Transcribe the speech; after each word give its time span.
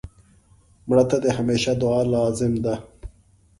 مړه 0.87 1.03
ته 1.09 1.17
د 1.23 1.27
همېشه 1.37 1.71
دعا 1.81 2.01
لازم 2.13 2.53
ده 2.65 2.75